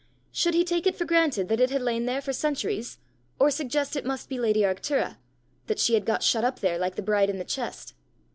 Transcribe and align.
Should 0.31 0.55
he 0.55 0.63
take 0.63 0.87
it 0.87 0.95
for 0.95 1.05
granted 1.05 1.47
that 1.49 1.59
it 1.59 1.69
had 1.69 1.83
lain 1.83 2.05
there 2.07 2.23
for 2.23 2.33
centuries, 2.33 2.97
or 3.39 3.51
suggest 3.51 3.95
it 3.95 4.03
must 4.03 4.29
be 4.29 4.39
lady 4.39 4.61
Arctura 4.61 5.17
that 5.67 5.77
she 5.77 5.93
had 5.93 6.05
got 6.07 6.23
shut 6.23 6.43
up 6.43 6.57
there, 6.59 6.79
like 6.79 6.95
the 6.95 7.03
bride 7.03 7.29
in 7.29 7.37
the 7.37 7.45
chest? 7.45 7.93